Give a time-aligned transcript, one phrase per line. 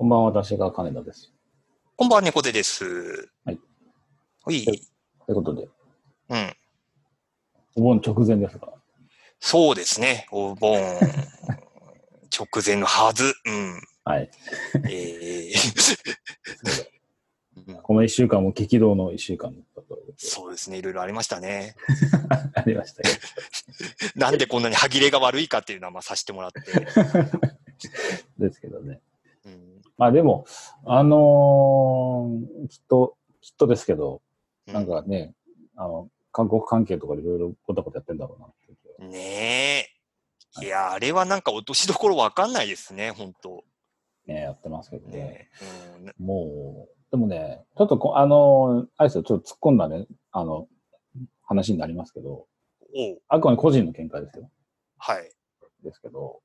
[0.00, 1.30] こんばんは、私が金田です。
[1.94, 2.86] こんばんは、猫背です。
[3.44, 3.60] はい。
[4.40, 4.64] ほい。
[4.64, 4.78] とい
[5.28, 5.68] うことで、
[6.30, 6.56] うん。
[7.76, 8.72] お盆直前ですが、
[9.40, 10.26] そうですね。
[10.32, 10.80] お盆
[12.34, 13.34] 直前のはず。
[13.44, 13.82] うん。
[14.06, 14.30] はい。
[14.88, 15.96] えー
[17.68, 20.78] うん この一週間も激動の一週間だったとそうですね。
[20.78, 21.76] いろいろありましたね。
[22.56, 23.10] ありましたけ
[24.18, 26.60] なんでこんなに歯切れが悪いかっていうのは、まあ、させてもらって。
[28.38, 29.02] ど、ですけどね。
[30.00, 30.46] うんまあでも、
[30.86, 34.22] あのーきっと、きっとですけど、
[34.66, 35.34] うなんかね、
[35.76, 38.70] あの、韓国関係とかでいろいろこんなことやってんだろうなって
[39.06, 39.86] ね
[40.58, 40.64] え。
[40.64, 43.64] いや、あれはなんか落としどころわかんないですね、本当
[44.26, 45.18] ね、やってますけどね。
[45.18, 45.50] ね
[46.18, 50.68] うんもう、でもね、ちょっとこ、あのーあれですよ、ちょっと突っ込んだね、あの、
[51.42, 52.46] 話になりますけど、
[53.28, 54.50] あくまで個人の見解ですよ。
[54.98, 55.30] はい。
[55.82, 56.40] ですけど、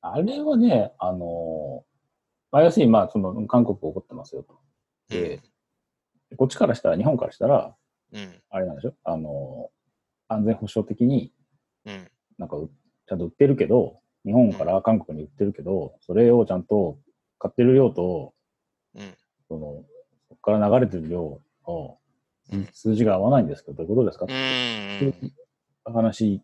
[0.00, 1.84] あれはね、あの、
[2.54, 4.60] まあ、要するに、まあ、その、韓国怒ってますよと。
[5.10, 5.42] で、
[6.36, 7.76] こっちからしたら、日本からしたら、
[8.12, 8.20] うん。
[8.20, 8.42] うん。
[8.48, 8.94] あれなんでしょ？
[9.02, 9.72] あの、
[10.28, 11.32] 安全保障的に
[11.84, 12.08] うん。
[12.38, 12.70] なんかう、
[13.08, 16.96] ちゃんと売ってるけど、日本から韓国に売ってるけど、それをちゃんと
[17.40, 18.34] 買ってる量と、
[18.94, 19.14] うん。
[19.48, 19.84] その、
[20.28, 21.98] そこから流れてる量の
[22.52, 24.26] うん数字が合わないんですけど、どういうことですか？
[24.26, 24.30] うっ
[25.00, 25.08] てん。
[25.08, 25.32] いう
[25.92, 26.40] 話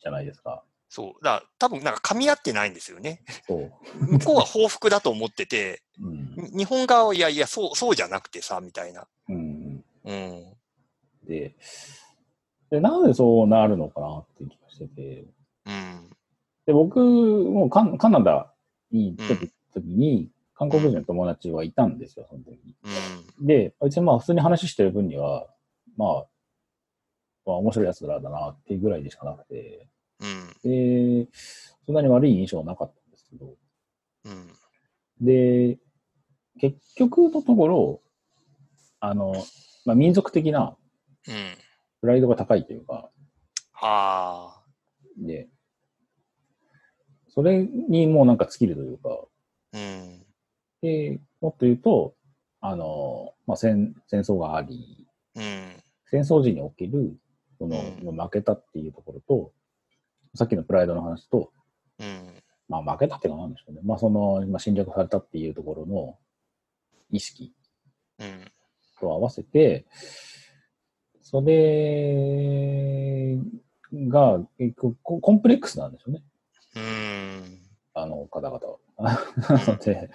[0.00, 0.64] じゃないですか。
[0.90, 1.24] そう。
[1.24, 3.22] だ多分なんか噛み合ってないんですよね。
[3.48, 6.34] 向こうは報復だと思ってて、うん。
[6.52, 9.06] に日本側はいやいや、そう、そうじゃなくてさ、みたいな。
[9.28, 9.84] うん。
[10.04, 10.56] うん。
[11.26, 11.54] で、
[12.70, 15.24] で、なんでそうなるのかなっていう気がしてて、
[15.66, 16.10] うん。
[16.66, 18.52] で、僕もカンカナダ
[18.90, 22.74] に行った時に、韓国人の友達はいたんですよ、その時に。
[23.38, 23.46] うん。
[23.46, 25.46] で、別にまあ普通に話してる分には、
[25.96, 26.26] まあ、
[27.46, 29.86] まあ面白い奴らだなっていうぐらいでしかなくて、
[30.20, 31.24] うん。
[31.24, 31.28] で、
[31.86, 33.54] そんなに悪い印象はなかったんですけど、
[34.24, 34.52] うん。
[35.20, 35.78] で、
[36.60, 38.00] 結局のところ、
[39.00, 39.34] あの、
[39.84, 40.76] まあ民族的な
[41.28, 41.34] うん。
[42.00, 43.10] プライドが高いというか、
[43.72, 44.62] はあ。
[45.18, 45.48] で、
[47.28, 49.18] それにもうなんか尽きるというか、
[49.74, 50.26] うん。
[50.82, 52.14] で、もっと言うと、
[52.60, 55.42] あの、まあ、戦、戦争があり、うん。
[56.10, 57.16] 戦争時における、
[57.58, 59.52] その、うん負けたっていうところと、
[60.34, 61.52] さっきのプライドの話と、
[61.98, 62.42] うん。
[62.68, 63.80] まあ、負けたっていうかなんでしょうね。
[63.84, 66.18] まあ、その、まあ、侵略されたっていうところの
[67.10, 67.52] 意識
[68.18, 68.44] うん。
[69.00, 69.86] と合わせて、
[71.22, 73.36] それ
[73.92, 74.40] が、
[74.76, 76.22] ココンプレックスなんでしょうね。
[76.76, 77.58] うん。
[77.94, 78.60] あの方々
[78.96, 79.18] は。
[79.48, 80.10] なので、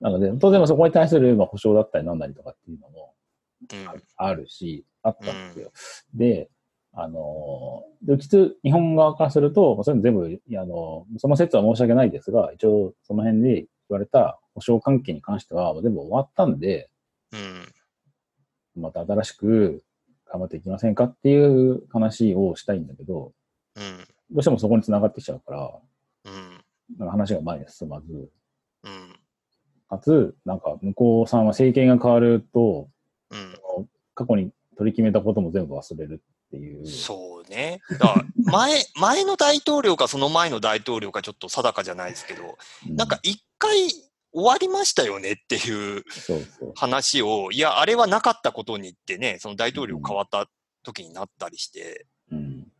[0.00, 3.14] なので、当然そこに対するまあ保証だったりなんなりとかっていうのも
[3.70, 4.02] うん。
[4.16, 5.72] あるし、あったんですよ。
[6.14, 6.48] で、
[6.94, 16.90] あの、で、きつ、日本側からすると、まあそういうの全部、あの、その説は申し訳ないですが、一応その辺で言われた保証関係に関しては、全部終わったんで、
[17.32, 17.36] う
[18.80, 18.82] ん。
[18.82, 19.82] また新しく
[20.26, 23.32] 頑張っていきませんかっていう話をしたいんだけど、
[23.76, 23.82] うん。
[24.30, 25.72] どうしてもそこに繋がってきちゃうから、
[26.24, 26.98] うん。
[26.98, 28.30] なんか話が前に進まず、
[28.84, 29.16] うん。
[29.88, 32.88] かつ、なんか向こうさんは政権が変わると、
[33.30, 33.34] う
[33.82, 33.88] ん。
[34.14, 36.86] 過去に取り決めたことも全部忘れるっていう。
[36.86, 37.80] そうね。
[38.00, 42.58] だ 前、前の大統領かその前の大統領かちょっと定かじゃないですけど、
[42.90, 46.04] うなんか、一回終わりましたよねっていう。
[46.74, 50.48] 話を、いや、あれはなかったことにってね、その大統領変わった
[50.82, 52.72] 時になったりして、うん。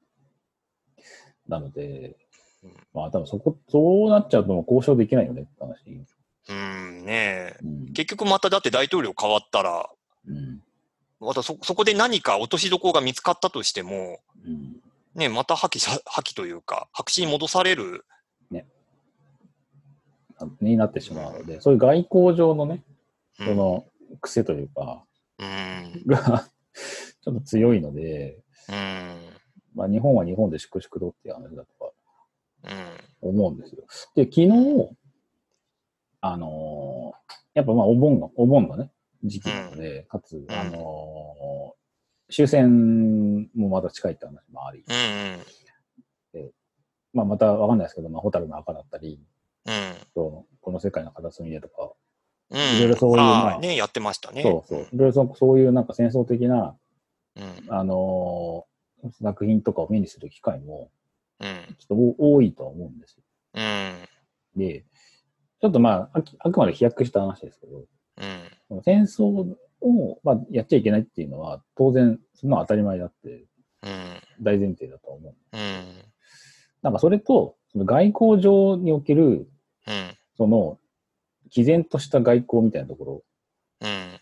[1.47, 2.17] なので
[2.65, 6.05] うん、まあ多分そこ、そうなっちゃうと交渉できないよねって話。
[6.49, 7.93] うんねうん。
[7.93, 9.89] 結局まただって大統領変わったら、
[10.27, 10.63] うん。
[11.23, 14.77] またそ、そこで何か落としどころが見つかったとしても、うん。
[15.15, 18.05] ね、また破棄さ、破棄というか、白紙に戻される。
[20.61, 22.83] になってしまうので、そういう外交上のね、
[23.39, 23.87] うんその
[24.21, 25.05] 癖というか、
[25.39, 26.03] うん。
[26.07, 26.45] が
[27.23, 28.39] ちょっと強いので、
[28.69, 29.17] うん。
[29.75, 31.93] まあ日本は日本で粛々とっていう話だとか
[33.23, 33.31] うん。
[33.31, 33.85] 思うんですよ。
[34.17, 34.91] で、昨日、
[36.21, 38.91] あのーやっぱまあお盆が、お盆のね、
[39.25, 41.83] 時期なので、かつ、あのー
[42.35, 46.51] 終戦もまだ近いって話もあり、うん。
[47.13, 49.21] まあまたわかんないですけど、まあ、ホタルの赤だったり、
[49.67, 49.95] うん。
[50.15, 51.93] とこの世界の片隅でとか、
[52.51, 52.59] うん。
[52.77, 54.43] いろいろそういうあまああね、やってましたね。
[54.43, 56.75] そうそう、いろいろそそういうなんか戦争的な、
[57.37, 57.67] うん。
[57.69, 58.73] あのー
[59.21, 60.91] 作品とかを目にする機会も、
[61.41, 61.77] うん。
[61.79, 63.25] ちょっとお多いとは思うんですよ。
[63.55, 64.09] うん。
[64.57, 64.85] で、
[65.61, 67.85] ちょっとまあ、あくまで飛躍した話ですけど、
[68.71, 68.83] うん。
[68.83, 69.25] 戦争
[69.81, 73.45] を、まあ、やっちゃいけないっていうのは、当然、そんなの当たり前だって、
[73.83, 74.45] うん。
[74.45, 75.35] 大前提だと思う。
[75.53, 75.85] うん。
[76.83, 79.49] なんかそれと、その外交上における、
[79.87, 80.17] うん。
[80.37, 80.79] その、
[81.51, 83.25] 毅然とした外交みたいなところ
[83.81, 84.21] うん。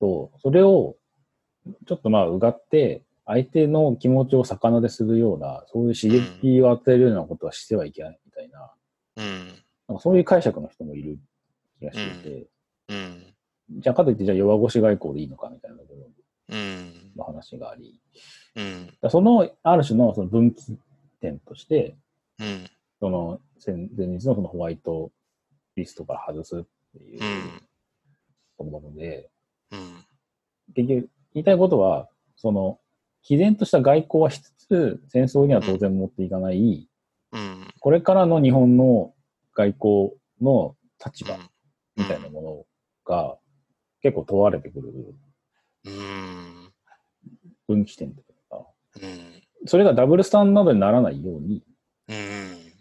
[0.00, 0.96] と、それを、
[1.86, 6.08] ちょっとまあ、うがって、相手の気持ちを逆なでするような、そういう刺
[6.40, 8.72] 激を与えるようなことはしてはいけないみたいな、
[9.16, 9.48] うん。
[9.88, 11.18] なんかそういう解釈の人もいる
[11.78, 12.46] 気がしていて、うん。
[13.70, 16.10] じゃあかといって、じゃあ弱腰外交でいいのかみたいなところ
[16.48, 17.12] うん。
[17.16, 18.00] の話があり、
[18.56, 19.10] うん。
[19.10, 20.76] その、ある種のその分岐
[21.20, 21.96] 点として、
[22.38, 22.70] うん。
[23.00, 25.10] その前前日のそのホワイト
[25.76, 26.62] リストから外すっ
[26.92, 27.20] ていう
[28.60, 28.70] うん。
[28.70, 29.30] もので、
[29.70, 30.04] うん。
[30.74, 32.78] 結局言いたいことは、その、
[33.22, 36.88] 毅然とした外交はしつつ、戦争には当然持っていかない、
[37.32, 37.68] うん。
[37.80, 39.14] これからの日本の
[39.54, 41.38] 外交の立場
[41.96, 42.66] みたいなもの
[43.04, 43.36] が
[44.02, 44.92] 結構問われてくる
[45.84, 46.72] うん。
[47.66, 48.66] 分岐点というか、
[49.00, 49.42] うん。
[49.66, 51.62] それがダブルスタンダードにならないように
[52.08, 52.72] うん。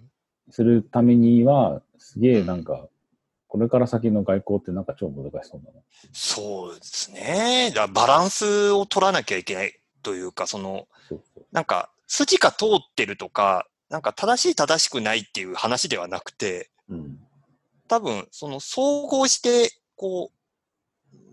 [0.50, 2.88] するためには、すげえなんか、
[3.47, 5.79] これから先の外交ってなんか超難しそうだな。
[6.13, 7.71] そうですね。
[7.75, 11.45] だバランスを取らなきゃいけないというか、その、そうそう。
[11.51, 17.19] なんか、筋が通ってるとか、なんか正しい正しくないっていう話ではなくて、うん。
[17.88, 20.40] 多分、その総合して、こう、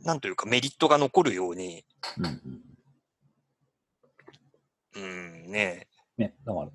[0.05, 1.85] なんというかメリットが残るように、
[2.19, 2.63] うんうん。
[4.97, 5.87] うん、ね
[6.17, 6.69] ね、だから、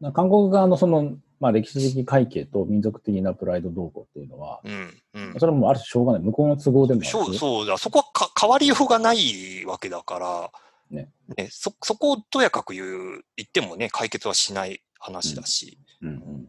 [0.00, 5.34] な韓国側のその、まあ歴史的背景と民族的なプライド動向っていうのは、うん、うん。
[5.38, 6.22] それはもうある種しょうがない。
[6.22, 7.78] 向こうの都合でもあるしそう、そうだ。
[7.78, 10.50] そこはか変わりようがないわけだから、
[10.90, 11.10] ね
[11.50, 15.78] そ、そこをとやかく言う、言ってもね、解決はしない話だし。
[16.02, 16.46] うんうんうん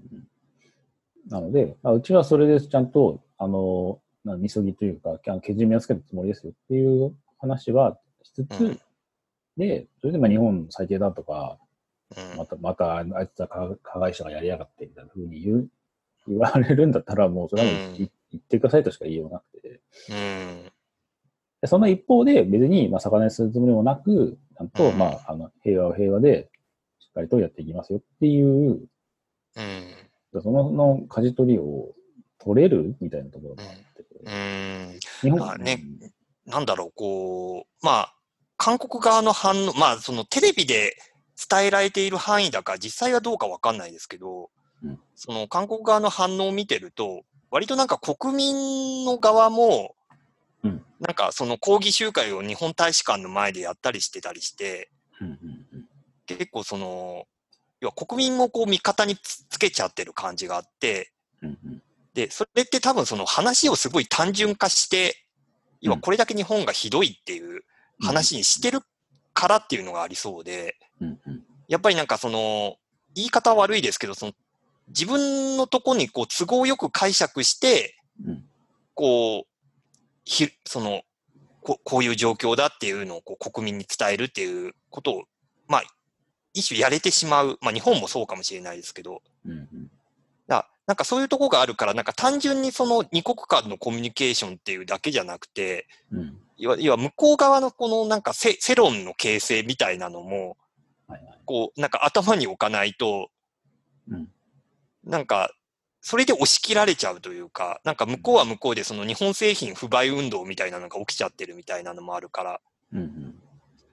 [1.27, 8.79] なので、あうちはそれでちゃんと、あの、なみそぎというか、けじめをつけたつもりですよっていう話はしつつ、うん。
[9.57, 11.57] で、それでまあ日本最低だとか、
[12.15, 12.37] うん。
[12.37, 15.69] また、またあいつは加加害者がやりやがってみたいな風に言う、
[16.27, 20.71] 言われるんだったら、もうそれは言ってくださいとしか言いようがなくて、うん。
[21.61, 24.97] でその一方で別に、まあ、逆なでするつもりもなく、ちゃんと、うん。
[24.97, 26.49] まあ、あの、平和を平和で、
[26.99, 28.87] しっかりとやっていきますよっていう、
[29.55, 30.41] うん。
[30.41, 31.93] その、の舵取りを
[32.43, 32.95] 取れる？
[32.99, 34.99] みたいなところがあって、うん。
[35.21, 35.39] 日本。
[35.39, 35.83] まあね
[36.47, 38.15] なんだろう、こう、まあ、
[38.57, 40.97] 韓国側の反応、まあ、そのテレビで
[41.49, 44.49] 伝えられている範囲だから、実際はどうかわかんないですけど、
[44.83, 44.99] うん。
[45.15, 47.21] その韓国側の反応を見てると、
[47.51, 49.95] 割となんか国民の側も、
[50.63, 50.83] うん。
[50.99, 54.89] なんかその抗議集会を日本大使館の前でやったりしてたりして、
[55.21, 55.35] うんうん
[55.73, 55.85] うん。
[56.25, 57.25] 結構その、
[57.81, 61.11] 要は国民もこう味方につつけちゃってる感じがあって、
[61.43, 65.25] うんうんで、それって多分その話をすごい単純化して、
[65.81, 67.63] 要はこれだけ日本がひどいっていう
[68.01, 68.81] 話にしてる
[69.33, 70.75] からっていうのがありそうで、
[71.67, 72.75] やっぱりなんかその、
[73.15, 74.33] 言い方は悪いですけど、その、
[74.87, 78.43] 自分のとこにこう都合よく解釈して、うん。
[78.93, 79.47] こう、
[80.25, 81.03] ひ、その、
[81.61, 85.23] ここういう状況だっていうのをこう国民に伝えるっていうことを、
[85.67, 85.83] まあ、
[86.53, 87.57] 一種やれてしまう。
[87.61, 89.67] まあ日本もそうかもしれないですけど、うんうん。
[89.85, 90.00] だ
[90.91, 96.37] なんかそういうとこがあるから、なんか単純にその二国間のコミュニケーションっていうだけじゃなくて、うん。
[96.57, 100.57] いわいわ向こう側のこのなんか世世論の形成みたいなのも、
[101.07, 101.39] はいはい。
[101.45, 103.29] こう、なんか頭に置かないと、
[104.09, 104.27] うん。
[105.05, 105.53] なんか、
[106.01, 112.59] それで押し切られちゃうというか、なんか向こうは向こうでその日本製品不買運動みたいなのが起きちゃってるみたいなのもあるから、
[112.91, 113.35] うんうん。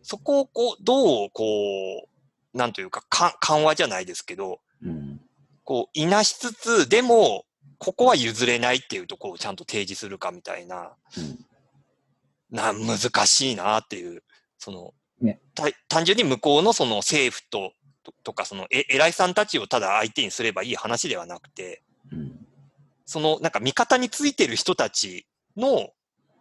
[0.02, 1.44] そこをこう、どう、こ
[2.52, 5.20] う、なんというか、か緩和じゃないですけど、うん
[5.68, 7.44] こう、いなしつつ、でも、
[7.76, 11.44] ここは譲れないっていうところをちゃんと提示するかみたいな、うん。
[12.50, 14.22] な、難しいなっていう、
[14.56, 15.42] その、ね。
[15.54, 17.72] た単純に向こうのその政府と、
[18.02, 21.82] ととか、その、え、偉いさんたちをただ相手にすればいい話ではなくて、
[22.12, 22.46] うん。
[23.04, 25.90] その、なんか味方についてる人たちの、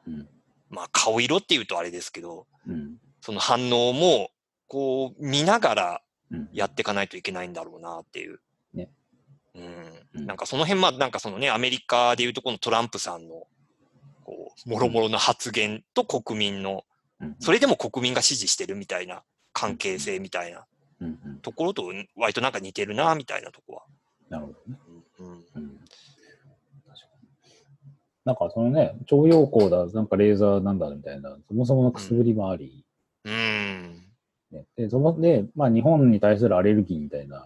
[0.08, 0.30] うん。
[0.70, 2.96] まあ、顔色っていうとあれですけど、うん。
[3.20, 4.30] その反応も、
[4.70, 6.50] こう、見ながらうん。
[6.54, 8.40] やっていかないといけないんだろうなっていう。
[10.28, 13.48] なんかその辺、まあ、なんかそのね、アメリカでいうとこのトランプさんの、
[14.26, 16.84] こう、もろもろの発言と国民の、
[17.22, 20.68] うんそれでも国民が支持してるみたいな関係性みたいな
[21.42, 23.84] ところと、割となんか似てるな、みたいなとこは。
[24.30, 24.80] なるほどね。
[25.56, 25.80] うん。
[28.26, 32.86] なんかそのね、徴用工だ、なんかレーザーなんだみたいな、そもそものくすぶりもあり、
[33.24, 34.04] うん。
[34.52, 37.44] ね、で、そので、まあ日本に対するアレルギーみたいな、うん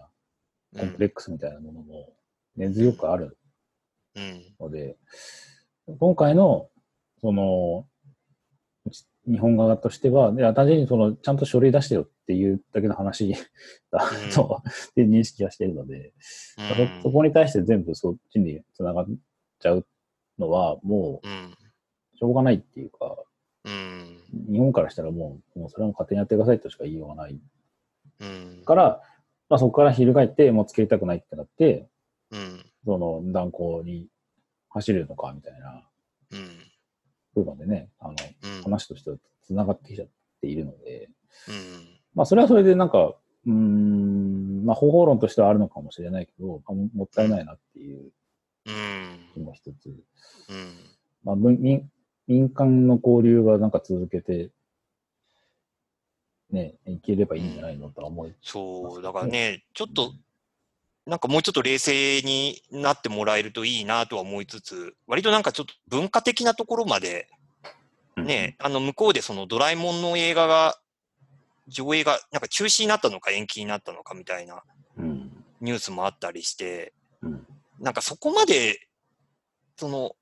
[0.78, 2.08] コンプレックスみたいなものも
[2.56, 3.38] 根強くある
[4.14, 4.42] うん。
[4.60, 4.96] ので、
[5.98, 6.68] 今回の、
[7.20, 7.86] その、
[9.30, 13.32] 日本側としては、で単純にその、ちゃんと書類出してよっていうだけの話
[13.90, 14.62] だうんと、
[14.96, 16.12] う認識はしているので、
[16.58, 16.68] うん
[17.02, 19.06] そそこに対して全部そっちに繋がっ
[19.60, 19.86] ちゃう
[20.38, 21.52] のは、もうん。
[22.14, 23.16] う、しょうがないっていうか、
[23.64, 24.18] うん。
[24.50, 27.38] 日本からしたらもう、もうそれは勝手にやってくださいとしか言いようがない
[28.20, 28.62] うん。
[28.64, 29.00] から、
[29.48, 31.88] まあそこから翻って、もう付き合いたくないってなって、うん。
[32.84, 34.08] その断交に
[34.70, 35.88] 走るのか、みたいな
[36.32, 36.48] うん。
[37.34, 38.62] 部分でね、あの、うん。
[38.62, 40.08] 話としては繋がってきちゃっ
[40.40, 41.08] ているので、
[41.48, 41.88] うん。
[42.14, 43.14] まあそれはそれでなんか、
[43.46, 48.12] うーん、まあ方法論としてはあるのかもしれないけど、あももったいないなっていう
[48.66, 49.30] うん。
[49.34, 49.88] 気も一つ。
[50.48, 50.76] うん。
[51.24, 51.90] まあ文民
[52.26, 54.50] 民間の交流がなんか続けて、
[56.50, 58.34] ね、いければいいんじゃないのとは思い。
[58.42, 60.12] そう、だからね、ちょっと、
[61.06, 67.28] なんかもうちょっと冷静になってもらえるといいなとは思いつつ、割となんかちょっと文化的なところまで、
[68.16, 70.78] ね、あの向こうでそのドラえもんの映画が、
[71.68, 74.62] 上映がなんか中止になったのか延期になったのかみたいな
[74.96, 75.44] うん。
[75.60, 76.92] ニュースもあったりして、
[77.22, 77.46] うん。
[77.80, 78.88] なんかそこまで、
[79.76, 80.12] その、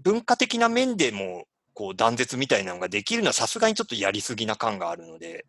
[0.00, 5.44] 文化的な面でも、こう断絶みたいなのができるのはさすがにちょっとやりすぎな感があるので、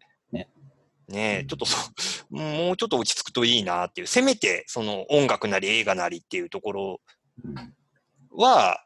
[1.08, 1.18] ね。
[1.18, 1.92] ねえ、ちょっとそ
[2.32, 7.02] う、もうちょっと落ち着くといいなっていう、せめてその音楽なり映画なりっていうところ
[7.44, 7.74] うん
[8.38, 8.84] は、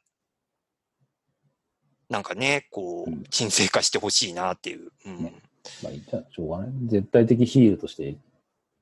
[2.09, 4.91] なんかね、こう、うん沈静化してほしいなっていう。
[5.05, 5.23] うん。
[5.23, 5.33] ね
[5.83, 6.69] まあいいんじゃしょうがない。
[6.87, 8.17] 絶対的ヒールとして、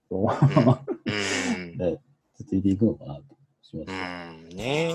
[0.10, 0.25] うん。
[1.77, 1.98] ね、
[2.39, 3.22] 続いていくのかなと
[3.62, 3.91] します。
[3.91, 4.94] うん、ねえ。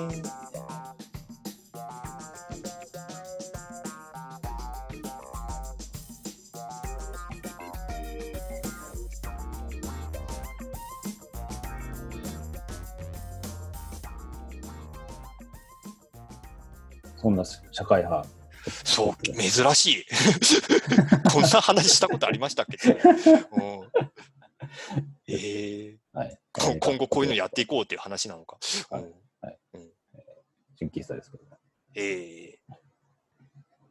[17.22, 18.28] そんな社会派。
[18.84, 20.04] そう、珍しい。
[21.32, 22.98] こんな話したことありましたっけ、 うん、
[25.28, 26.38] ええはい。
[26.52, 28.58] こ今後こういうのやっていこうっていう話なのか。
[28.90, 29.04] はい
[29.74, 29.92] うん
[30.76, 31.56] 新規したですけどね。
[31.94, 32.58] ええ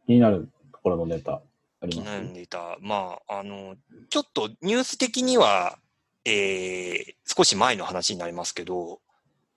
[0.06, 1.42] 気になるところのネタ
[1.80, 2.10] あります？
[2.10, 2.78] 悩んでいた。
[2.82, 3.78] まあ、あの、
[4.10, 5.80] ちょっとニュース的には、
[6.26, 9.00] ええ少し前の話になりますけど、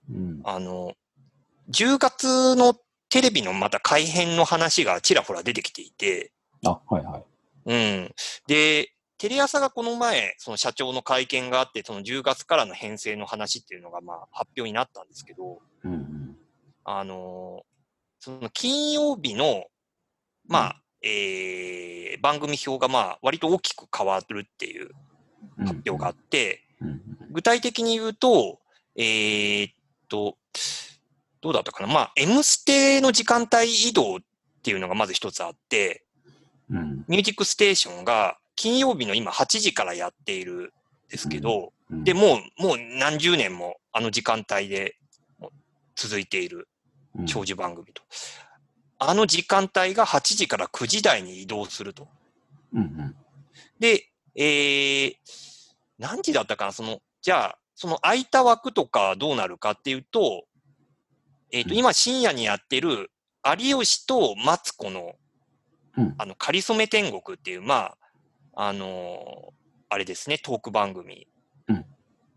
[0.08, 0.40] うん。
[0.44, 0.94] あの、
[1.70, 2.76] 10月の
[3.14, 6.32] テレビのまた改編の話がちらほら出てきていて、
[6.66, 7.24] あ、はいはい。
[7.66, 7.74] う
[8.06, 8.14] ん。
[8.48, 16.36] で、テレ朝がこの前、その社長の会見があって、その10月からの編成の話っていうのが、まあ、発表になったんですけど、うんうん。
[16.82, 17.74] あのー
[18.18, 19.66] その金曜日の、
[20.48, 24.88] まあ、えー、番組表が、まあ、割と大きく変わるっていう
[25.58, 28.58] うん発表があって、うん具体的に言うと、
[28.96, 29.74] えーっ
[30.08, 30.36] と、
[31.44, 31.92] どうだったかな？
[31.92, 34.18] まあ、M ステの時間帯移動っ
[34.62, 36.02] ていうのがまず一つあって、
[36.70, 40.70] うんミュージックステーションが金曜日の今8時からやっているん
[41.10, 42.02] ですけど、うん。
[42.02, 44.96] で、もう、もう何十年もあの時間帯で
[45.94, 46.66] 続いている
[47.16, 48.02] うん、長寿番組と。
[48.98, 52.08] あの時間帯が8時から9時台に移動すると。
[52.72, 53.14] うんうん。
[53.78, 55.14] で、えー、
[55.98, 56.72] 何時だったかな？
[56.72, 60.46] その、じゃあ、その空いた枠とかどうなるかっていうと、
[61.50, 63.10] えっ、と、うん今深夜にやってる
[63.58, 65.12] 有吉とマツコの、
[65.96, 67.94] うんあの、かりそめ天国っていう、ま
[68.54, 69.54] あ、あのー
[69.90, 71.28] あれですね、トーク番組
[71.68, 71.84] うん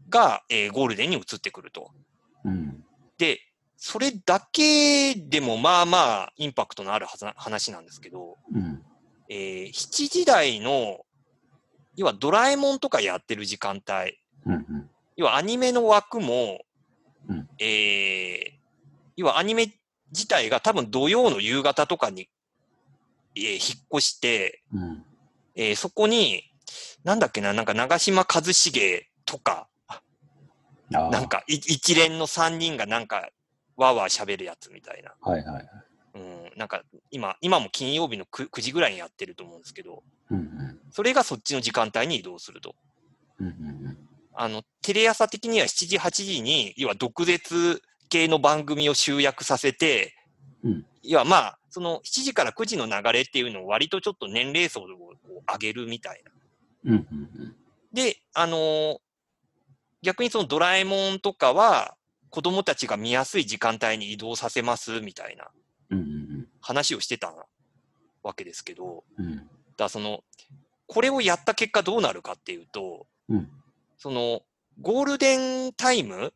[0.09, 1.91] が、えーゴールデンに移ってくると。
[2.43, 2.83] うん。
[3.17, 3.39] で、
[3.77, 8.83] それだけでもまあまあインパクトのあるはずな話なんですけど、うん。
[9.29, 10.99] えー7時台の、
[11.95, 14.89] 要はドラえもんとかやってる時間帯、うんうん。
[15.15, 16.59] 要はアニメの枠も、
[17.27, 18.56] うんえー
[19.17, 19.73] 要はアニメ
[20.11, 22.29] 自体が多分土曜の夕方とかに、
[23.35, 25.03] えー引っ越して、うん。
[25.55, 26.43] えーそこに、
[27.03, 29.67] なんだっけな、なんか長嶋一茂とか、
[30.89, 33.29] なんかい一連の3人がなんか
[33.75, 35.13] わーわー喋るやつみたいな。
[35.19, 35.69] はいはいはい。
[36.15, 40.79] うん、なんか今、今も金曜日の 9, 9時ぐらいにやってると思うんですけど、うんうん。
[40.91, 42.75] それがそっちの時間帯に移動すると。
[43.39, 43.97] うんうん
[44.39, 50.15] あの、テレ朝的には7時、8時に、要は毒舌系の番組を集約させて、
[50.63, 54.85] うん要はまあ、その7時から9時の流れっていうのを割とちょっと年齢層を
[55.49, 56.31] 上げるみたいな。
[56.91, 57.07] うん。
[57.11, 57.55] うんうん
[57.93, 58.97] で、あのー
[60.03, 61.95] 逆にそのドラえもんとかは、
[62.29, 65.49] 子供たちが見やすい時間帯に移動させますみたいな
[66.61, 67.33] 話をしてた
[68.21, 69.25] わけですけど、うん。
[69.25, 69.35] うん。
[69.37, 69.47] だか
[69.77, 70.23] らその、
[70.85, 73.49] これをやった結果どうなるかっていうと、うん
[73.97, 74.43] その、
[74.79, 76.33] ゴールデンタイム、うん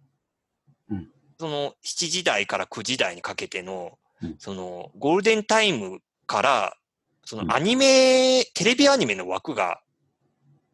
[1.42, 6.78] その、7時台から9時台にかけての、うんその、ゴールデンタイムから、
[7.26, 9.82] そうんのアニメ、テレビアニメの枠が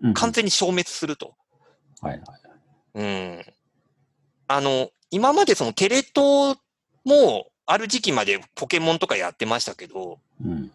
[0.02, 0.14] うん。
[0.14, 1.36] 完全に消滅すると。
[2.02, 2.22] はいはい。
[2.96, 3.46] うん。
[4.48, 6.58] あの、今までそのテレ東
[7.06, 10.72] も、ある時期までポケモンとかやってましたけど、うん。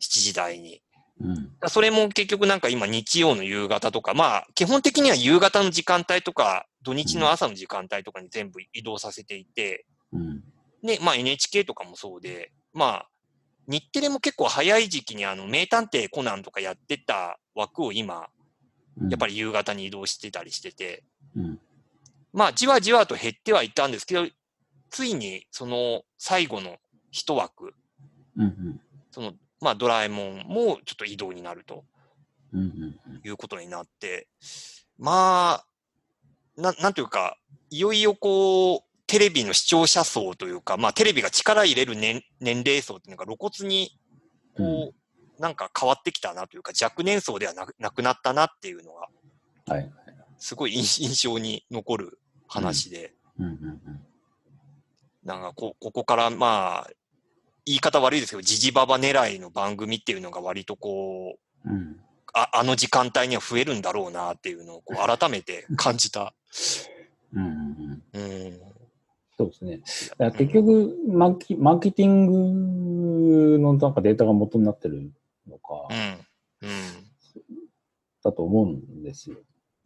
[0.00, 0.82] 7時台に。
[1.20, 1.52] うん。
[1.68, 10.42] それも結局なんか今日曜の夕方とか、まあ基本的には夕方の時間帯とか、土日の朝の時間帯とかに全部移動させていて、うん。
[10.82, 13.08] で、まあ NHK とかもそうで、まあ
[13.66, 18.26] 日テレも結構早い時期にあの名探偵コナンとかやってた枠を今、
[19.00, 19.08] うん。
[19.08, 21.02] やっぱり夕方に移動してたりしてて、
[21.34, 21.58] うん。
[22.32, 24.26] まあじわじわと減ってはいたんですけど、
[24.90, 26.76] ついにその最後の
[27.10, 27.72] 一枠、
[28.36, 28.44] うん。
[28.44, 28.80] うん。
[29.10, 31.84] そのまあドラえもんもちょっと移動になると
[32.52, 32.60] うん。
[32.60, 33.20] うん。
[33.24, 34.28] いうことになって、
[34.98, 35.66] まあ、
[36.60, 37.36] ななんというか、
[37.70, 43.90] いよいよこう、テレビの視聴者層というか、まあテレビが力入れる年年齢層っていうのが露骨に
[44.56, 44.92] こ
[45.38, 49.08] う、なんか変わってきたなというか、若年層ではなくなくなったなっていうのが、
[49.66, 49.92] はい。
[50.38, 53.46] すごい印印象に残る話で、うん。
[53.46, 53.80] うん。
[55.24, 56.90] なんかこここからまあ、
[57.66, 62.00] 言い方悪いですけど、ジジババ狙いの番組っていうのが割とこう、うん。
[62.32, 66.34] ああの時間帯には増えるんだろうなっていうのをこう改めて感じた。
[67.32, 67.44] うん。
[67.44, 68.02] うん。
[68.12, 68.18] う
[68.50, 68.60] ん。
[69.36, 69.80] そうですね。
[70.32, 75.10] 結局マーキ、マーケティングのなんかデータが元になってる
[75.48, 76.70] のかう、ん。
[78.22, 79.36] だと思うんですよ。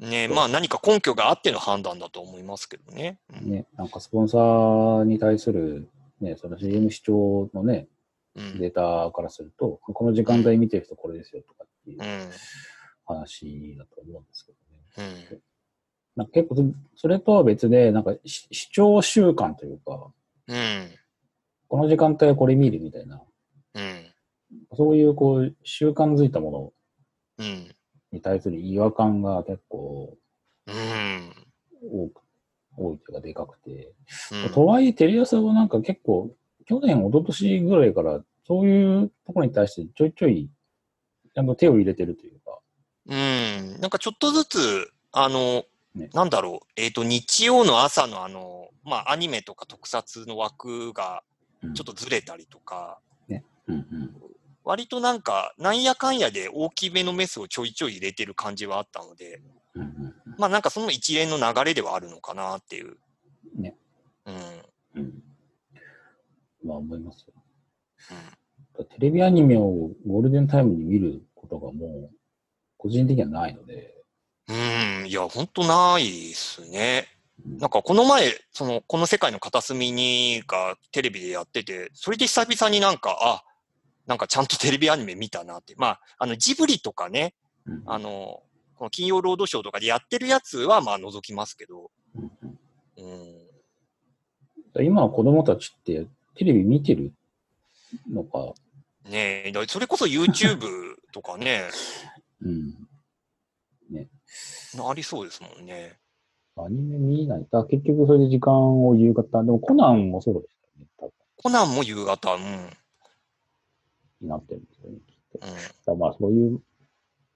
[0.00, 0.10] うん。
[0.10, 3.18] ねまあ何か根拠があっての判断だと思いますけどね。
[3.42, 3.50] うん。
[3.50, 5.88] ね、なんかスポンサーに対する、
[6.20, 7.88] ね、その CM 視聴のね、
[8.34, 8.58] うん。
[8.58, 12.30] データからすると、この時間帯見てる人これですよとかっていううん。
[13.04, 14.52] 話だと思うんですけ
[14.98, 15.10] どね。
[15.32, 15.42] うん。
[16.16, 16.62] なんか結構そ、
[16.96, 20.12] それとは別で、なんかし視聴習慣というか、
[20.46, 20.90] うん。
[21.68, 23.22] この時間帯はこれ見るみたいな、
[23.74, 24.04] うん。
[24.76, 26.74] そういうこう習慣づいたも
[27.38, 27.74] のうん。
[28.12, 30.16] に対する違和感が結構
[30.66, 31.32] うん。
[31.82, 32.22] 多く、
[32.84, 33.92] 多いというかでかくて。
[34.44, 34.52] うん。
[34.52, 36.34] とはいえ、テレ朝はなんか結構、
[36.66, 40.50] 去年、一昨年ぐらいから、そういうところに対してちょいちょい、
[41.34, 42.58] ちゃんと手を入れてるというか、
[43.06, 43.80] うん。
[43.80, 45.64] なんかちょっとずつ、あの、
[45.94, 46.08] ね。
[46.14, 51.22] なんだろう、えっ、と、日曜の朝のあの、まあ、アニメとか特撮の枠が
[51.62, 51.74] うん。
[51.74, 53.00] ちょっとずれたりとか、
[53.70, 54.14] うんうん。
[54.64, 59.40] 割となんか、なんやかんやで大きめのメスをちょいちょい入れてる感じはあったので、
[59.74, 62.96] うんうんまあなんかその一連の流れではあるのかなっていう。
[63.56, 63.76] ね。
[64.26, 65.02] うん。
[65.02, 65.22] うん。
[66.64, 67.34] まあ思いますよ。
[68.10, 68.40] うん
[68.84, 72.16] テレビアニメをゴールデンタイムに見ることがもう、
[72.78, 73.94] 個人的にはないので、
[74.48, 74.52] う
[75.04, 77.06] ん、いや、ほんとないっすね。
[77.14, 77.20] うん
[77.58, 83.44] なんかこの前、その、この世界の片隅にがテレビでやってて、それで久々になんか、あ、
[84.06, 85.74] なんかちゃんとテレビアニメ見たなって。
[85.78, 88.42] まあ、あの、ジブリとかね、うんあの、
[88.80, 91.90] この金曜ロードショーとかでやってるやつは、まあ、覗きますけど、
[92.96, 94.86] うん。
[94.86, 97.12] 今の子供たちってテレビ見てる
[98.10, 98.54] のか、
[99.04, 101.68] ねえ、だそれこそ YouTube とかね、
[102.40, 102.74] うん。
[104.82, 105.98] ありそうですもんね。
[106.56, 107.46] アニメ見ない。
[107.50, 110.56] だ結局それで時間を夕方、でもコナンもそうでし
[110.96, 111.12] たよね。
[111.36, 112.70] コナンも夕方、うん。
[114.22, 115.00] になってるんですよね。
[115.06, 115.46] きっと。
[115.46, 115.54] うん。
[115.86, 116.62] らまあそういう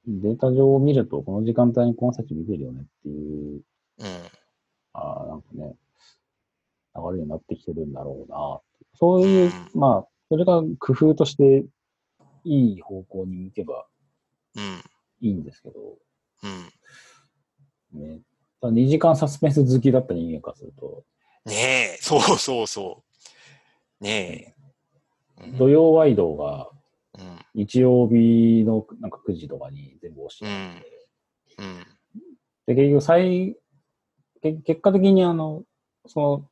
[0.07, 3.61] データ上を見ると、この時間帯にこの人たち見てるよねっていう、
[3.99, 4.07] うん。
[4.93, 5.75] ああ、なんかね、
[6.97, 8.61] 流れになってきてるんだろうな。
[8.99, 11.65] そういう、うまあ、それが工夫として
[12.45, 13.87] いい方向に向けば
[14.57, 14.83] うん。
[15.21, 15.99] いいんですけど、
[17.93, 18.01] うん。
[18.01, 18.21] ね。
[18.61, 21.05] ただ2時間サスペンス好きだった人間からすると、
[21.45, 23.03] ねえ、そうそうそ
[24.01, 24.05] う。
[24.05, 24.55] ねえ。
[25.47, 26.84] うん土曜ワイドがうん。
[27.55, 31.87] 日曜日のなんか9時とかに全部押してうんうん。
[32.67, 33.57] で、結局最、
[34.43, 35.63] け結果的にあの、
[36.07, 36.51] その、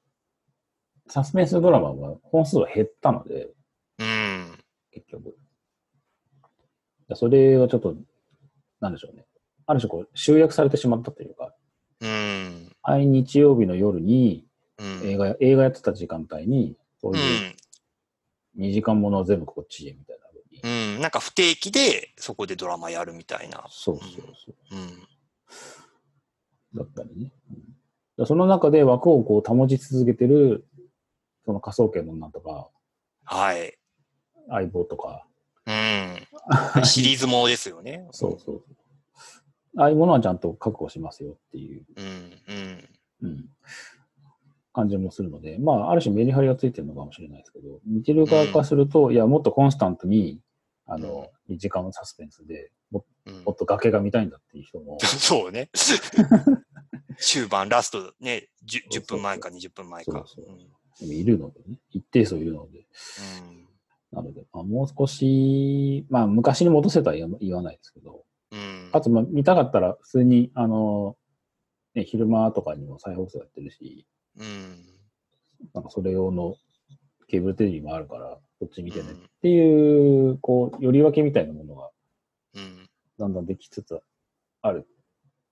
[1.08, 3.50] サスペンスドラマが本数が減ったので、
[3.98, 4.58] うん。
[4.92, 5.36] 結局。
[7.08, 7.96] だそれはちょっと、
[8.80, 9.24] なんでしょうね。
[9.66, 11.54] ある種こう、集約されてしまったというか、
[12.00, 12.72] うん。
[12.82, 14.46] 毎日曜日の夜に
[14.78, 15.00] うん。
[15.04, 17.16] 映画や、映画やってた時間帯に、そうう。
[17.16, 17.56] いうん
[18.58, 20.21] 2時間ものを全部こっちへみたいな。
[20.62, 21.00] うん。
[21.00, 23.64] なんか不定期でそこでドラマやるみたいな。
[23.68, 24.76] そうそうそう。
[24.76, 25.08] うん。
[26.74, 27.32] だったりね。
[28.26, 30.66] その中で枠をこう保ち続けてる、
[31.44, 32.68] その科捜研のなんとか、
[33.24, 33.78] はい。
[34.48, 35.26] 相棒とか、
[35.66, 36.84] うん。
[36.84, 38.06] シリーズものですよね。
[38.12, 38.64] そうそう。
[39.76, 42.32] ああいうものはちゃんと確保しますよっていう、うん。
[42.48, 42.88] うん。
[43.22, 43.44] うん、
[44.72, 50.40] 感じもするので、まあ、ある種メリハリがついてるのかもしれないですけど、見てる側からすると、いや、もっとコンスタントに、
[50.86, 53.44] あの、2時間のサスペンスでも、うん。
[53.44, 55.70] もっと崖が見たいんだっていう人も、 そうね。
[57.18, 60.24] 終盤、ラストね、10, 10分前か20分前か。
[60.26, 61.06] そうそう。
[61.06, 62.86] いるのでね、一定数いるので。
[64.12, 68.90] なので、まあ、もう少し、まあ、昔に戻せとは言わ言わないですけど、うん。
[68.92, 71.16] あと、まあ、見たかったら、普通に、あの、
[71.94, 74.06] ね、昼間とかにも再放送やってるし、
[74.38, 74.84] うん。
[75.74, 76.56] なんかそれ用の
[77.28, 81.90] ケーブルテレビもあるから、こっち見てねうんっていう、こう、より分けみたいなものが
[82.54, 82.88] うん。
[83.18, 84.00] だんだんできつつ
[84.60, 84.86] ある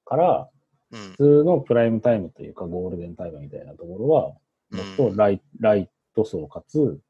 [0.04, 0.48] から、
[0.92, 1.00] うん。
[1.10, 4.22] 普通のプライムタイムというかゴールデンタイムみたいなところは、
[4.70, 7.02] もっとライ,、ライト層かつ、うん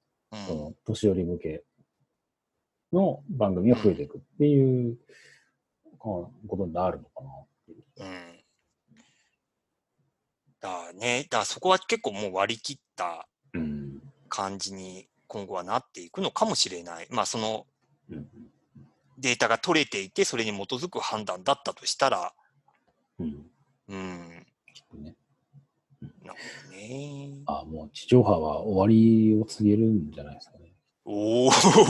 [0.47, 1.65] その年寄り向け
[2.93, 4.97] の番組が増えていくっていう
[5.99, 7.85] ことになるのかなっていう。
[7.99, 8.97] うん。
[10.61, 11.27] だね。
[11.29, 14.01] だそこは結構もう割り切ったうん。
[14.29, 17.07] 感じに今後はなっていくのかもしれない。
[17.09, 17.67] まあその
[18.11, 18.27] うん。
[19.19, 22.33] データが取れていて、それに基づく判断だったとしたら、
[23.19, 23.47] うん。
[23.89, 24.47] うん。
[26.23, 27.43] なるほどね。
[27.47, 30.73] あもう地上波は終わりを告げるんじゃないですかね。
[31.05, 31.69] おおそ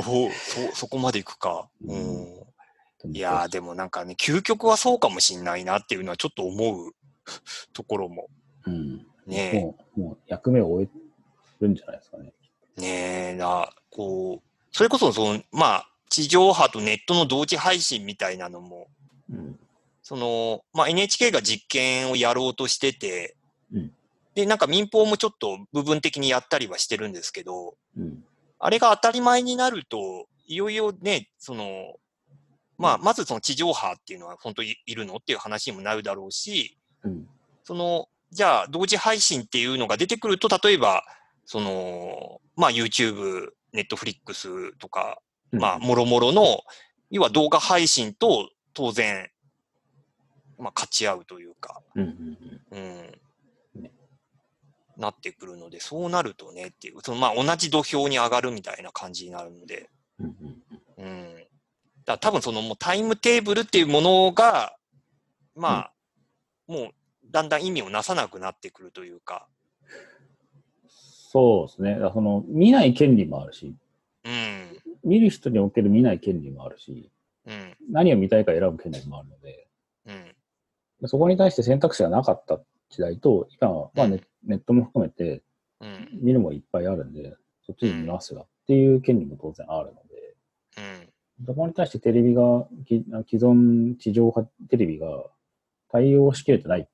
[0.00, 1.68] う、そ、そこまでいくか。
[1.86, 3.16] ううんん。
[3.16, 6.92] いやー、でもなんかね、究極はそうかもしんないなっていうのはちょっと思う
[7.72, 8.28] ところも。
[8.66, 9.06] うん。
[9.26, 11.03] ねもう、もう役目を終え
[11.60, 12.32] るんじゃないですかね。
[12.78, 12.88] え、ね
[13.32, 18.88] え、な、こう、それこそその、まあ、地上波とネットの同時配信みたいなのも、
[19.30, 19.58] うん。
[20.02, 23.36] その、まあ NHK が実験をやろうとしてて、
[23.72, 23.92] うん
[24.34, 28.24] で、なんか民放もちょっと部分的にやったりはしてるんですけど、うん。
[28.58, 31.94] あれが当たり前になると、いよいよね、その、
[32.76, 37.28] まあ、まずその地上波っていうのは本当にいるのっていう話にもなるだろうし、うん。
[37.62, 41.04] その、じゃあ同時配信っていうのが出てくると、例えば、
[41.46, 45.20] その、まあ YouTube、Netflix とか、
[45.52, 46.60] まあ、もろもろの、
[47.10, 49.30] 要は動画配信と当然、
[50.58, 52.02] まあ、勝ち合うというか、うん。
[52.70, 53.18] うん。
[53.76, 53.92] うんね。
[54.96, 60.36] なってくるので、そうなるとねっていう、そのまあ同じ土俵に上がるみたいな感じになるので、うん。
[60.98, 61.06] うん。
[61.06, 61.46] うん。
[62.04, 64.76] だ多分そのもうタイムテーブルっていうものが、
[65.56, 65.92] まあ、
[66.66, 66.90] もう
[67.30, 69.48] だんだん意味をなさなくなってくるというか、
[71.34, 71.98] そうですね。
[72.14, 73.74] その、見ない権利もあるし、
[74.24, 77.10] うん、見る人における見ない権利もあるし、
[77.46, 79.66] うん、何を見たいか選ぶ権利もあるので、
[81.02, 84.22] うん、そこに対して選択肢がなかった時代と、今はまあネ,、うん。
[84.46, 85.42] ネットも含めて
[85.80, 90.34] うん、見るもいっぱいあるんで、そっちに見ますがっていう権利も当然あるので、
[91.38, 95.06] うん、そこに対してテレビが、き既存地上波テレビが
[95.90, 96.88] 対応しきれてない、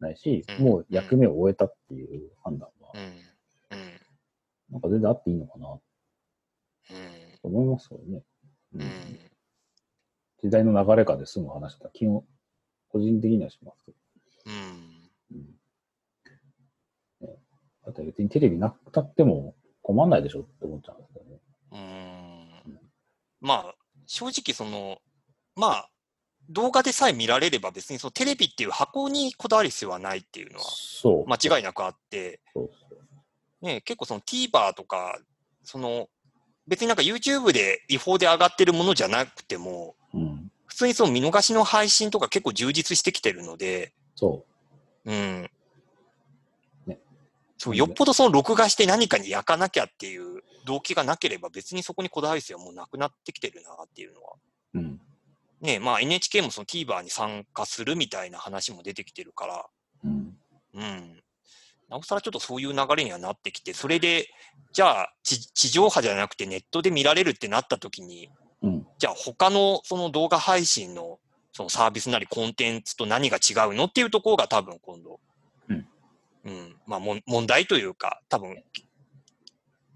[0.00, 0.64] ないし、うん。
[0.64, 2.68] もう役目を終えたっていう判断
[4.70, 5.82] なんか全然あっていいのかなと
[7.44, 8.22] うん、思いますけどね。
[8.74, 9.18] ううんん、
[10.42, 11.90] 時代の流れかで済む話だ。
[11.92, 12.24] 基本、
[12.88, 13.98] 個人的にはしますけど。
[14.46, 15.10] うん。
[15.32, 17.36] うんね
[17.84, 21.40] だって別にテレビなくたっても困んないでしょって思っちゃうんですけどね。
[21.72, 21.78] うー
[22.72, 22.80] ん
[23.40, 23.74] まあ、
[24.06, 24.98] 正直その、
[25.54, 25.90] まあ、
[26.48, 31.28] 動画でさえ見られれば別にそのテレビっていう箱にこだわる必要はないっていうのはそう。
[31.28, 32.85] 間違いなくあって、そうそう
[33.62, 35.18] ね、結構その TVer とか、
[35.62, 36.08] その、
[36.66, 40.50] 別になんか YouTube で違法で上がってるものじゃなくても、うん。
[40.66, 44.44] 普通にその見逃しの配信とか結構充実してきてるので、そ
[45.04, 45.50] うん。
[46.86, 46.98] ね
[47.56, 54.34] そう、よっぽどその録画して何かに焼かなきゃっていう動機がなければ別にそこにこだわる必要はもうなくなってきてるなっていうのは。
[54.74, 54.78] う。
[54.78, 55.00] うん。
[55.60, 59.66] ねまあ NHK もその TVer に参加するみたいな話も出てきてるから、
[60.04, 60.36] うん。
[60.74, 61.22] うん。
[61.88, 64.28] なおさらちょっとそういう流れにはなってきて、それで、
[64.72, 68.30] じゃあ地地上波じゃなくてネットで見られるってなった時に、
[68.62, 68.86] うん。
[68.98, 71.18] じゃあ他のその動画配信の
[71.52, 75.20] そのサービスなりコンテンツと何が違うのっていうところが多分今度、
[75.68, 75.86] うん。
[76.44, 76.76] うん。
[76.86, 78.62] まあもん問題というか、多分、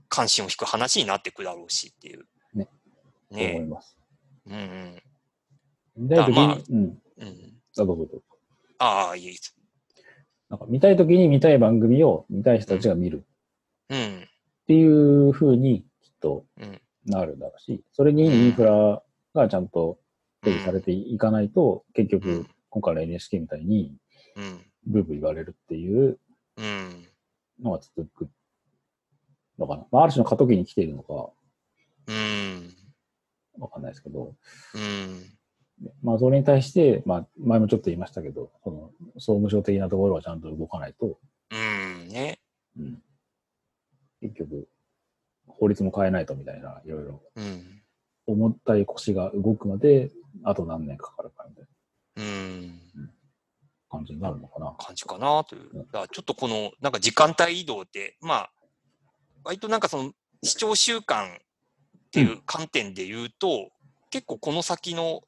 [0.09, 2.25] 関心を引く話になってくだろうしっていう。
[2.55, 2.69] ね。
[3.31, 3.97] そう思いねます。
[4.47, 5.03] うんうん。
[5.97, 6.83] 見たいときに、まあうん。
[6.83, 6.99] うん。
[7.79, 8.23] あ、どうぞどうぞ。
[8.79, 9.60] ああ、いいです。
[10.51, 13.25] なんか見たいときに見たい番組を見たい人たちが見る
[13.89, 13.99] うん。
[13.99, 14.03] っ
[14.67, 16.45] ていう風にきっと。
[17.07, 19.03] なるだろうし、それにインフラ
[19.35, 19.99] がちゃんと
[20.45, 23.97] 整備されていかないと、結局、今回の NHK みたいに。
[24.87, 26.19] ブーブー言われるっていう。
[27.63, 28.29] のが続く
[29.59, 29.87] のかな。
[29.91, 31.13] まあ、ある種の過渡期に来ているのか。
[33.59, 34.35] わかんないですけど、
[34.75, 35.40] うん。
[36.03, 41.19] まあ、それに対して、まあ、前もちょっと言いましたけど、その、総務省的なところはちゃんと動かないと、
[41.51, 42.09] うん。
[42.09, 42.39] ね。
[42.79, 43.03] うん、
[44.21, 44.69] 結局、
[45.47, 47.83] 法律も変えないとみたいな、いろいろ、うん。
[48.27, 50.11] 重たい腰が動くまで、
[50.45, 51.67] あと何年かかるかみたい
[52.17, 52.81] うん。
[53.91, 54.75] 感じになるのかな。
[54.79, 55.71] 感じかなという。
[55.75, 58.51] だからちょっとこの、なんか時間帯移動って、まあ、
[59.45, 60.13] 割となんかその
[60.43, 61.39] 視聴習慣っ
[62.13, 63.71] ていう観点で言うと、
[64.11, 65.23] 結構この先の、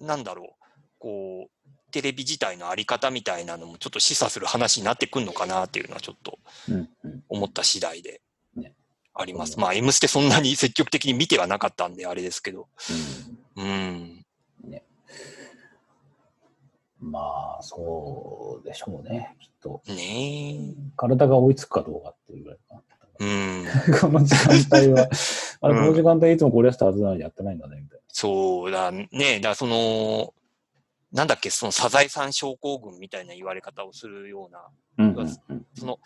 [0.00, 0.64] なんだろう、
[0.98, 7.24] こう、テレビ自体のあり方みたいなのもちょっと示唆する話になってくるのかなっていうのはちょっとうんうん。
[7.28, 8.20] 思った次第で
[8.56, 8.74] ね
[9.14, 9.54] あります。
[9.54, 12.68] うんまあ、M ステそんなに積極的に見てはなかったんで、あれですけど。
[13.56, 14.24] うん。
[14.64, 14.82] うん、
[17.00, 19.82] まあ、そうでしょうね、きっと。
[19.88, 22.82] ね体が追いつくかどうかっていうぐらいかな。
[23.20, 23.24] え。
[23.90, 24.00] うん。
[24.00, 24.34] この時
[24.68, 25.08] 間帯は、
[25.60, 29.08] あれ、この時間帯いつもこれやってたはずなのにやってないんだね、みたいそうだね。
[29.36, 30.34] だからその、
[31.12, 34.68] なんだっけ、そのサザエさん症候群みたいな言われ方をするような、な。
[34.98, 35.98] うんうんうんその、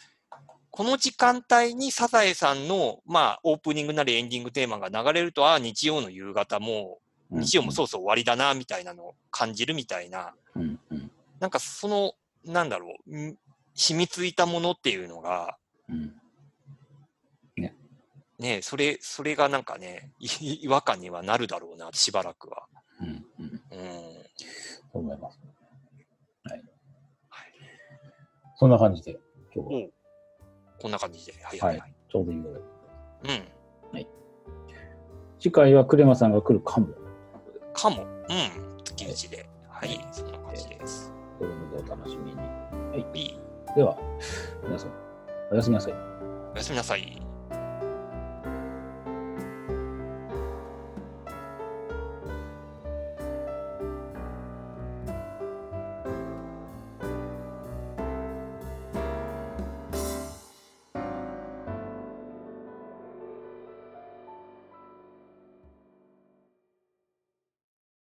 [0.70, 6.98] この時間帯にサザエさんの、まあ、オープニングなりエンディングテーマが流れると、ああ、日曜の夕方も、
[7.30, 13.36] 日曜もそうそう終わりだな、みたいなのを感じるみたいな、うんうんなんかその、なんだろう、ん
[13.74, 16.21] 染みついたものっていうのが、うん
[18.42, 20.26] ね、それ、それがなんかね、い
[20.64, 22.66] 違和感にはなるだろうな、しばらくは。
[23.00, 23.52] うんうん
[24.92, 25.40] 思います。
[26.44, 26.62] はい。
[28.56, 29.18] そんな感じで、
[29.54, 29.88] 今日は
[30.80, 31.32] こんな感じで。
[31.42, 31.94] はいはいはい。
[32.10, 32.62] ちょうどいいぐらい。
[32.62, 33.62] うん。
[35.42, 36.86] 次回はクレマさんが来るかも。
[37.72, 38.04] かも。
[38.04, 38.84] うん。
[38.84, 39.44] 月打ちで。
[39.68, 39.98] はい。
[40.12, 41.12] そんな感じです。
[41.36, 42.40] というのでお楽しみに。
[43.18, 43.40] いい。
[43.74, 43.98] では、
[44.62, 44.92] 皆さん、
[45.50, 45.94] おやすみなさい。
[46.54, 47.31] おやすみなさい。